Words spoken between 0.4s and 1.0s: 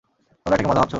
তোমরা এটাকে মজা ভাবছো?